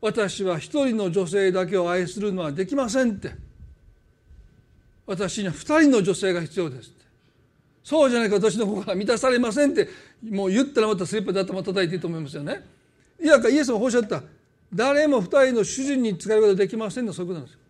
[0.00, 3.32] 私は一人の女性だけを愛するのはできませんって。
[5.06, 7.04] 私には二人の女性が必要ですって。
[7.84, 9.88] そうじゃないか私の心が満たされませんって。
[10.28, 12.64] もう言ったらまたスリッパで頭叩いていいと思いますよね。
[13.22, 14.22] いやかイエスもおっしゃった。
[14.72, 17.60] 誰も二人の主人に使うことができませんのそういうことなんですよ。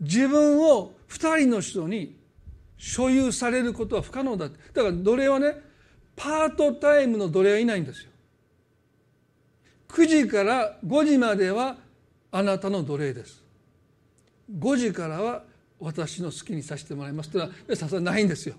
[0.00, 2.21] 自分を二人の人に
[2.82, 5.54] 所有されることは不可能だだから奴隷はね
[6.16, 8.10] パートタイムの奴隷はいないんですよ。
[9.88, 11.76] 9時から5時までは
[12.32, 13.44] あなたの奴隷です。
[14.58, 15.44] 5時からは
[15.78, 18.56] 私の好きにさせてもらいますというのはさすがないんですよ。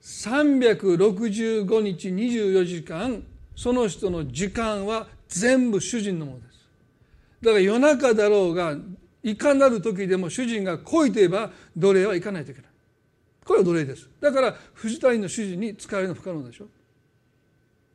[0.00, 3.22] 365日24時間
[3.54, 6.66] その人の時間は全部主人のものです。
[7.42, 8.74] だから夜中だろうが
[9.22, 12.71] いかなる時でも主人が来いと言えば奴隷は行かないといけない。
[13.44, 14.08] これは奴隷です。
[14.20, 16.66] だから藤谷の主人に使えるの不可能でしょ。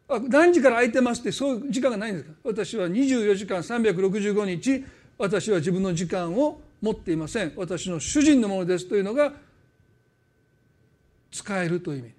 [0.09, 2.35] あ何時から空いてますってそういう時間がないんですか。
[2.43, 4.85] 私は24時間365日
[5.17, 7.53] 私は自分の時間を持っていません。
[7.55, 9.33] 私の主人のものですというのが
[11.31, 12.11] 使えるという意味。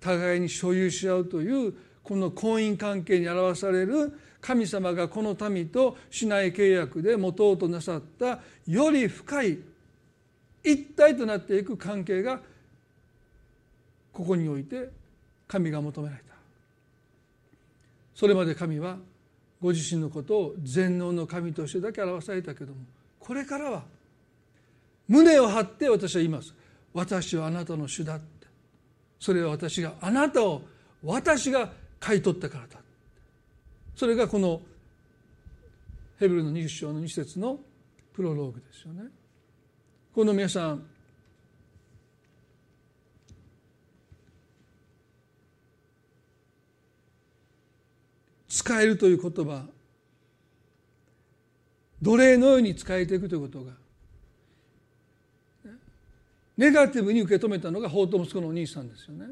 [0.00, 9.58] 互いに所有し合うというこの婚姻関係に表される神様がこの民と市内契約で持とうとなさったより深い
[10.70, 12.40] 一体となっていく関係が
[14.12, 14.90] ここにおいて
[15.46, 16.34] 神が求められた。
[18.14, 18.98] それまで神は
[19.60, 22.78] ご自身のことを全能の神としてだけ表されたけども
[23.18, 23.82] これからは
[25.08, 26.54] 胸を張って私は言います。
[26.92, 28.46] 私はあなたの主だって。
[29.18, 30.62] それは私があなたを
[31.02, 32.78] 私が買い取ったからだ
[33.96, 34.60] それがこの
[36.18, 37.58] ヘブルの20章の2節の
[38.12, 39.04] プロローグですよね。
[40.18, 40.84] この皆さん
[48.48, 49.64] 使えるという言葉
[52.02, 53.70] 奴隷のように使えていくということが
[56.56, 59.26] ネガティブに受け止めたのが法と息子のお兄さんですよね。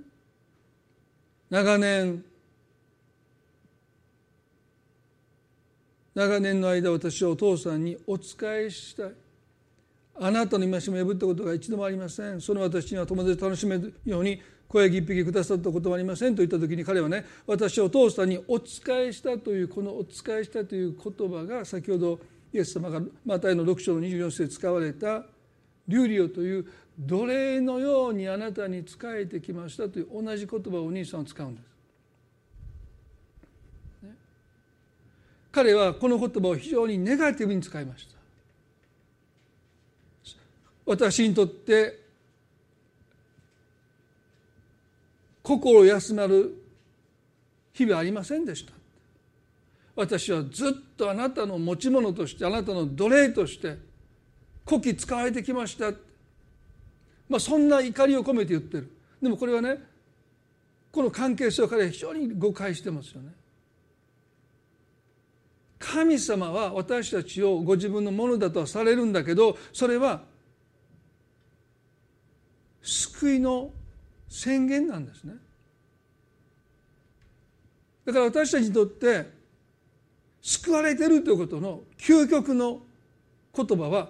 [1.51, 2.25] 長年
[6.15, 9.26] 長年の間私はお父さんにお仕えしたい
[10.19, 22.19] あなたの戒めを破ったことが一度もありませんその私には友達楽しめるように声一匹くださったことはありませんと言った時に彼はね私はお父さんにお仕えしたというこのお仕えしたという言葉が先ほど
[22.53, 25.25] イエス様がマタイの6章の24節で使われた
[25.89, 26.67] リュウリオという
[26.99, 31.77] 奴隷のようにあなたに仕えてきましたという同じ言葉をお兄さんは使うんです。
[35.53, 38.16] 彼はこの言葉を非常にネガティブに使いました。
[40.87, 42.01] 私にとって
[45.43, 46.63] 心休まる
[47.73, 48.73] 日々ありませんでした。
[49.95, 53.79] 私はずっとあなたの持ち物としてあなたの奴隷として
[54.67, 55.91] 古希使われてきました。
[57.29, 58.91] まあそんな怒りを込めて言ってる。
[59.21, 59.79] でもこれはね
[60.93, 63.29] この関係性を彼は非常に誤解してますよね。
[65.79, 70.23] 神様は私たちをご自分のものだとはされるんだけどそれは
[72.87, 73.73] 救いの
[74.29, 75.35] 宣言なんですね。
[78.05, 79.29] だから私たちにとって
[80.41, 82.81] 救われてるということの究極の
[83.55, 84.09] 言葉は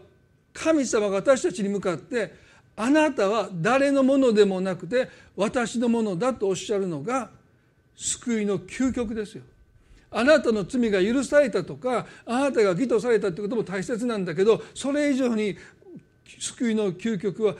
[0.52, 2.34] 神様が私たちに向かって
[2.76, 7.30] あなたは誰のものでもなくて私のものだとおっしゃるのが
[7.96, 9.44] 救いの究極ですよ。
[10.10, 15.56] あなたの罪が許されたとかあなたが義とされたということも大切なんだけどそれ以上に
[16.38, 17.54] 救いの究極は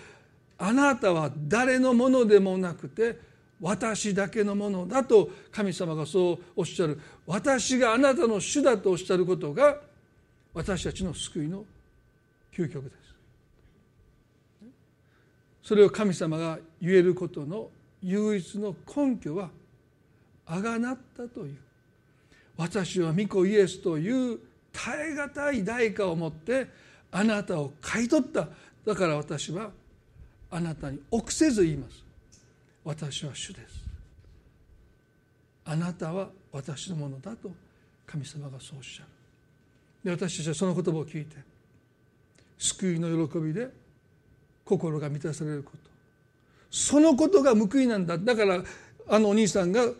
[0.58, 3.18] あなたは誰のものでもなくて
[3.60, 7.00] 私だけのものだと神様がそうおっしゃる。
[7.26, 9.80] 私があなたの主だとおっしゃることが
[10.52, 11.64] 私たちの救いの
[12.52, 12.96] 究極です。
[15.62, 17.70] それを神様が言えることの
[18.02, 19.50] 唯一の根拠は
[20.46, 21.56] あがなったという。
[22.56, 24.38] 私は御子イエスという
[24.72, 26.68] 耐え難い代価を持って
[27.10, 28.48] あなたを買い取った。
[28.86, 29.70] だから私は
[30.56, 32.02] あなたに臆せず言います。
[32.82, 33.84] 私は主です。
[35.66, 37.50] あなたは私のものだと
[38.06, 39.08] 神様がそうおっしゃる。
[40.02, 41.36] で私たちはその言葉を聞いて
[42.56, 43.68] 救いの喜びで
[44.64, 45.90] 心が満たされること。
[46.70, 48.16] そのことが報いなんだ。
[48.16, 48.62] だから
[49.08, 49.90] あのお兄さんが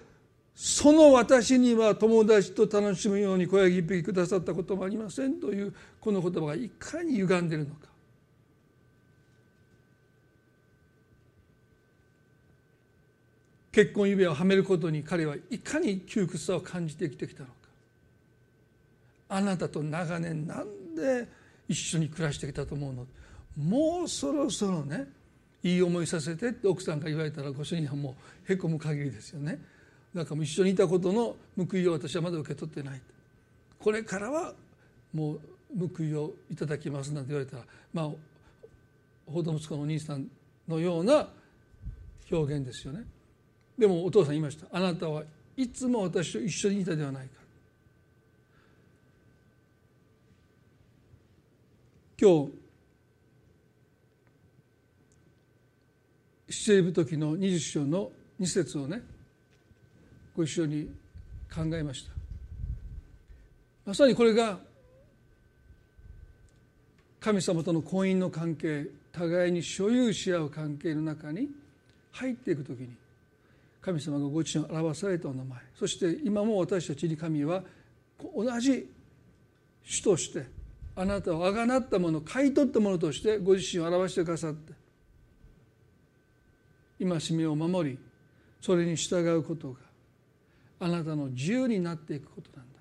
[0.55, 7.96] その私には友達と楽しむように小ヤギ一匹くださったこともありませんというこの言葉がいかに歪んでいるのか。
[13.77, 17.53] 結婚指輪をはめることに彼はいかに窮屈さを感じて生きてきたのか。
[19.29, 21.29] あなたと長年なんで
[21.69, 23.07] 一緒に暮らしてきたと思うの？
[23.55, 25.07] もうそろそろね
[25.63, 28.17] いい思いさせてって奥さんが言われたらご主人はも
[28.49, 29.59] うへこむ限りですよね。
[30.15, 33.01] だから一緒にいたことの報いを私はまだ受け取ってない。
[33.79, 34.55] これからは
[35.13, 35.41] もう
[35.95, 38.11] 報いをいただきますなんて言われたらまあ
[39.31, 40.27] 報道息子のお兄さん
[40.67, 41.29] のような
[42.33, 43.05] 表現ですよね。
[43.79, 44.67] でもお父さん言いました。
[44.71, 45.23] あなたは
[45.57, 47.41] いつも私と一緒にいたではないか。
[52.19, 52.53] 今日
[56.49, 59.03] 七礼時の二十章の二節をね
[60.35, 60.89] ご一緒に
[61.55, 62.13] 考えました。
[63.85, 64.59] まさにこれが
[67.21, 71.49] 神様との婚姻の関係互いに所有し合う関係の中に
[72.13, 72.91] 入っていく時に
[73.87, 75.61] 神様がご自身を表されたお名前。
[75.73, 77.63] そして今も私たちに神は
[78.35, 78.93] 同じ
[79.85, 80.45] 主として
[80.97, 84.73] あなたをあがなったもの買い取ったものとしてご自身を表してくださって
[86.99, 87.99] 戒めを守り
[88.61, 89.79] それに従うことが
[90.81, 92.81] あなたの自由になっていくことなんだ。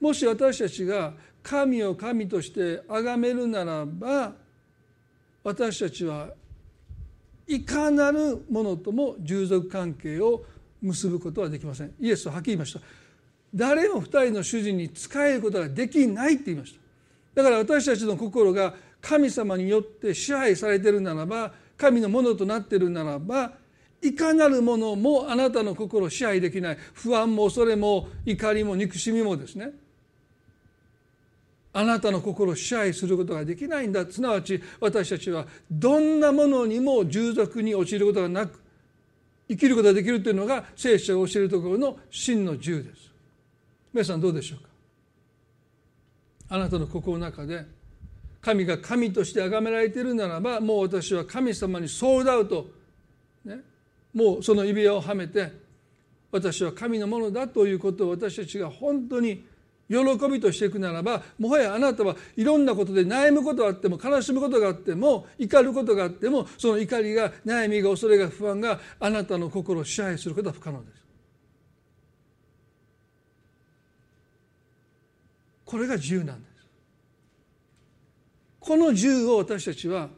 [0.00, 4.34] もし私たちが神を神として崇めるならば
[5.42, 6.28] 私たちは
[7.46, 10.44] いかなるものとも従属関係を
[10.82, 11.92] 結ぶことはできません。
[12.00, 12.80] イエスははっきり言いました。
[13.54, 16.80] 誰も二人の主人に仕えることができないって言いました。
[17.34, 23.52] だから私たちの心が神様によって支配されているならば神のものとなっているならば
[24.02, 26.78] いかなるものもあなたの心を支配できない。
[26.94, 29.72] 不安も恐れも怒りも憎しみもですね。
[31.78, 34.10] あなたの心を支配することができないんだ。
[34.10, 38.58] すなわち私たちはどんなものにも従属に陥ることがなく
[39.46, 43.12] 生きることができるというのが聖書が教えるところの真の自由です。
[43.92, 44.68] 皆さんどうでしょうか？
[46.48, 47.66] あなたの心の中で
[48.40, 52.68] 神が神として崇められているならばもう私は神様にソールアウト、
[53.44, 53.60] ね、
[54.14, 55.52] もうその指輪をはめて
[56.32, 59.44] 私は神のものだということを私たちが本当に
[59.88, 59.96] 喜
[60.28, 71.06] びとしていくならばもはやあなたはいろんなことで悩むことがあっても悲しむことがあっても怒ることがあってもその怒りが悩みが恐れが不安があなたの心を支配することは不可能です。
[75.64, 76.56] これが自由なんです。
[78.60, 80.08] この自由を私たちは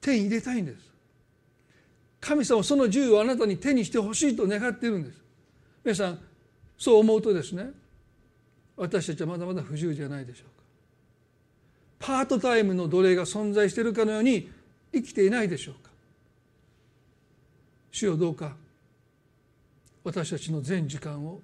[0.00, 0.92] 手に入れたいんです。
[2.20, 5.18] 神様その自由をあなたに手にしてほしいと願っているんです。
[5.84, 6.18] 皆さん
[6.78, 7.70] そう思うとですね
[8.76, 12.06] 私たちはまだまだ不自由じゃないでしょうか。
[12.06, 14.50] パートタイムの奴隷が存在しているかのように
[14.92, 15.90] 生きていないでしょうか。
[17.92, 18.56] 主よどうか
[20.02, 21.40] 私たちの全時間を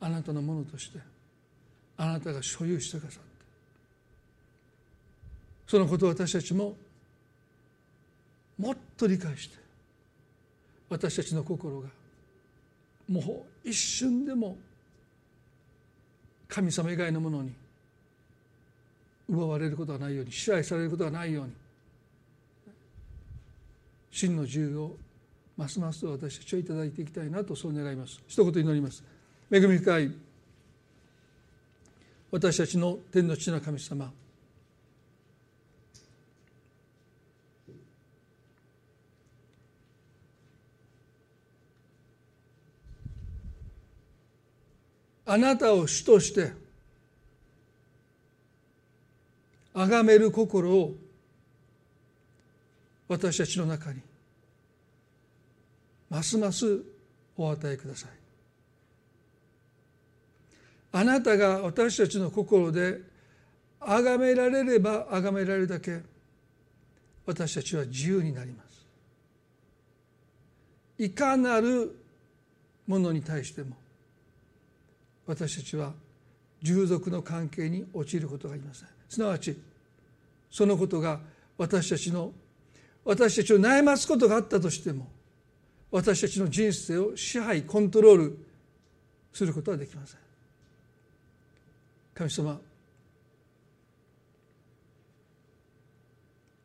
[0.00, 0.98] あなたのものとして
[1.96, 3.28] あなたが所有してくださって。
[5.66, 6.76] そのことを私たちも
[8.58, 9.56] もっと理解して
[10.88, 11.88] 私たちの心が
[13.08, 14.56] もう一瞬でも
[16.48, 17.52] 神様以外のものに
[19.28, 21.52] 奪われることはないように支配されることはないように
[24.10, 24.96] 真の自由を
[25.56, 28.20] ますます私たちはいただいていきたいなとそう願います。
[28.26, 29.04] 一言祈ります。
[29.50, 30.12] 恵み深い
[32.30, 34.12] 私たちの天の父の神様
[45.26, 46.52] あなたを主として
[49.72, 50.94] 崇める心を
[53.08, 54.00] 私たちの中に
[56.10, 56.82] ますます
[57.36, 58.10] お与えください。
[60.92, 63.00] あなたが私たちの心で
[63.80, 66.02] 崇められれば崇められるだけ
[67.26, 68.86] 私たちは自由になります。
[70.98, 71.98] いかなる
[72.86, 73.76] ものに対しても
[75.26, 75.92] 私たちは
[76.62, 78.88] 従属の関係に陥ることがありません。
[79.08, 79.56] すなわち
[80.50, 81.20] そのことが
[81.58, 82.32] 私たちの
[83.04, 85.08] 私たちを悩ますことがあったとしても
[85.90, 88.38] 私たちの人生を支配コントロール
[89.32, 90.20] することはできません。
[92.14, 92.60] 神様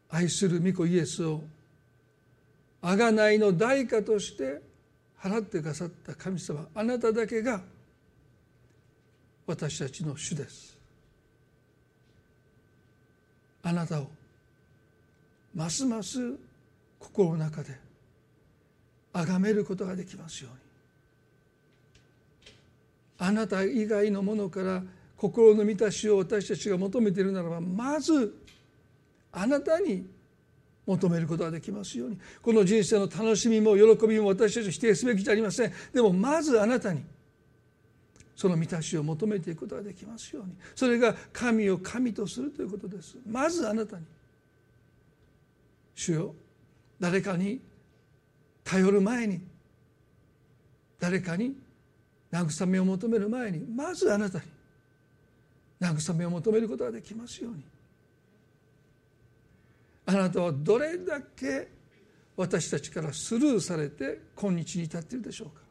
[0.09, 1.41] 愛する御子イエスを
[2.81, 4.61] 贖いの代価として
[5.19, 7.61] 払ってくださった神様あなただけが
[9.49, 10.77] 私たちの主です。
[13.63, 14.07] あなたを
[15.55, 16.35] ますます
[16.99, 17.75] 心の中で
[19.11, 20.59] 崇めることができますように。
[23.17, 24.83] あなた以外のものから
[25.17, 28.31] 心の満たしを私たちが求めているならばまず
[29.31, 30.05] あなたに
[30.85, 32.19] 求めることができますように。
[32.43, 35.73] この人生の楽しみも喜びも私たちを否定すべきじゃありません。
[35.91, 37.01] でもまずあなたに
[38.39, 40.53] その満たしを求めていくことができますように。
[40.73, 43.17] それが神を神とするということです。
[43.27, 44.05] まずあなたに。
[45.93, 46.35] 主よ
[47.01, 47.59] 誰かに
[48.63, 49.41] 頼る前に
[51.01, 51.53] 誰かに
[52.31, 54.45] 慰めを求める前にまずあなたに
[55.81, 57.63] 慰めを求めることができますように。
[60.05, 61.67] あなたはどれだけ
[62.37, 65.61] 私たちからスルーされて今日に至っているでしょうか。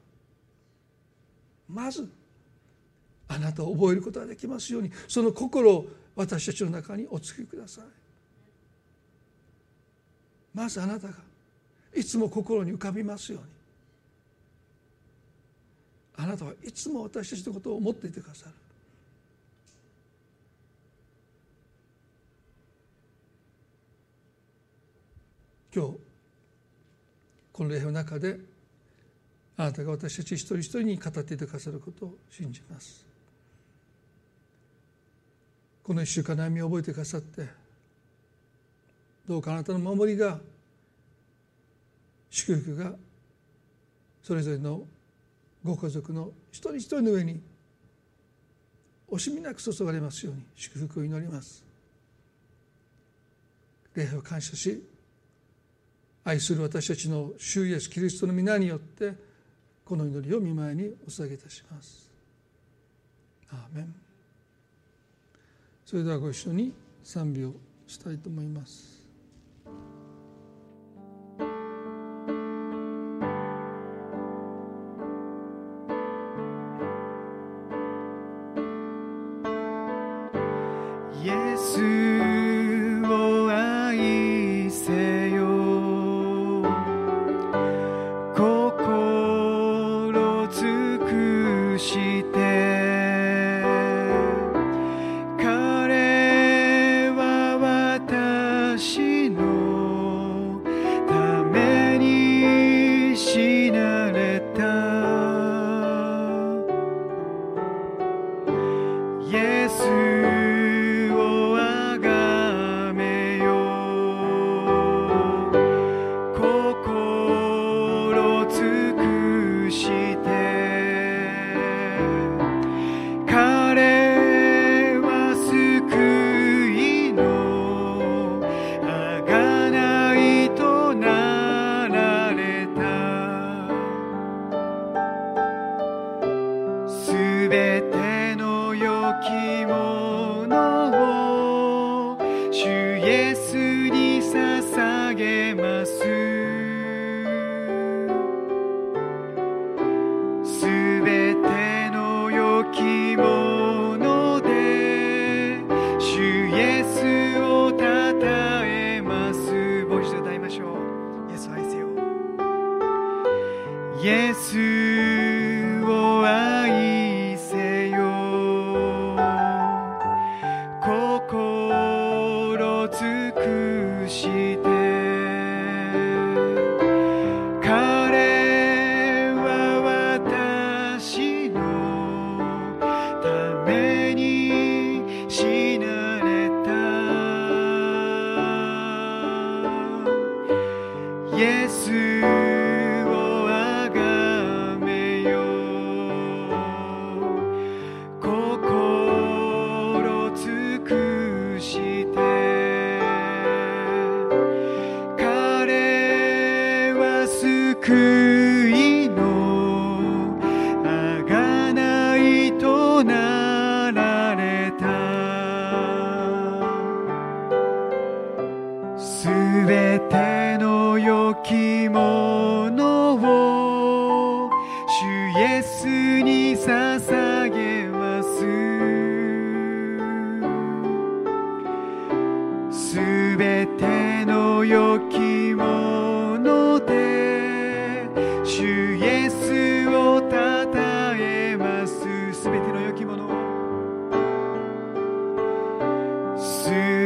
[1.66, 2.06] まず
[3.28, 7.84] あなたを覚えることができますようにその心を私たちの中にお付けください。
[10.54, 11.14] まずあなたが
[11.94, 13.48] いつも心に浮かびますように。
[16.16, 18.52] あなたはいつも私たちのことを思っていてくださる。
[25.72, 25.98] 今日
[27.52, 28.40] この礼拝の中で
[29.56, 33.07] あなたが私たち一人一人に語っていてくださることを信じます。
[35.88, 37.48] この一週間悩みを覚えてくださって
[39.26, 40.38] どうかあなたの守りが
[42.28, 42.92] 祝福が
[44.22, 44.82] それぞれの
[45.64, 47.40] ご家族の一人一人の上に
[49.10, 51.64] 惜しみなく注がれますように祝福を祈ります。
[53.94, 54.86] 礼拝を感謝し
[56.22, 59.14] 愛する私たちの主イエスキリストの皆によって
[59.86, 62.10] この祈りを見舞いにお捧げいたします。
[63.50, 64.07] アーメン。
[65.88, 67.54] それではご一緒に賛美を
[67.86, 69.08] したいと思います。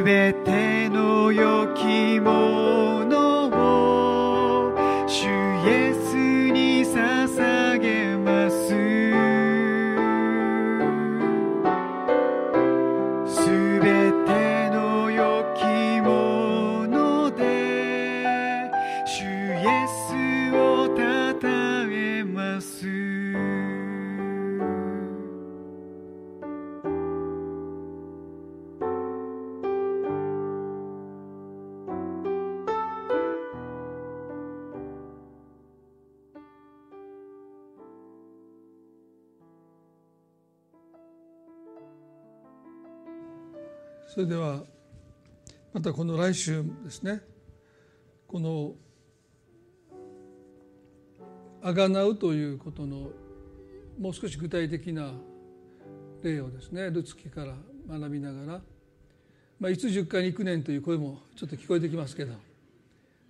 [0.02, 3.31] べての良きもの
[44.12, 44.62] それでは
[45.72, 47.22] またこの来週ですね
[48.26, 48.74] この
[51.64, 53.10] 「あがなう」ということの
[53.98, 55.14] もう少し具体的な
[56.22, 57.56] 例をですねルツキから
[57.88, 58.62] 学びながら、
[59.58, 62.34] まあ、いつ10回に行くねんという声もちょっと聞こえてきますけど、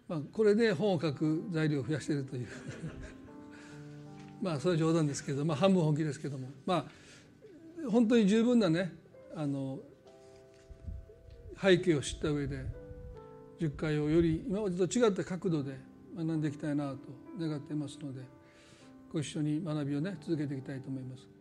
[0.09, 2.49] まあ、これで本を書く材料を増やしているという
[4.43, 6.89] まあそれは冗談ですけど、まあ、半分本気ですけどもま
[7.87, 8.93] あ本当に十分なね
[9.37, 9.79] あの
[11.63, 12.65] 背景を知った上で
[13.61, 15.79] 10回をより今までと違った角度で
[16.17, 16.99] 学んでいきたいなと
[17.39, 18.21] 願っていますので
[19.13, 21.32] ご一緒に学びをね続けていきたいと思います。